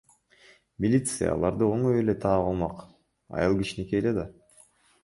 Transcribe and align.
Милиция 0.85 1.35
аларды 1.35 1.67
оңой 1.75 2.01
эле 2.01 2.17
таап 2.25 2.47
алмак, 2.49 2.83
айыл 3.39 3.59
кичинекей 3.63 4.03
эле 4.05 4.17
да. 4.21 4.29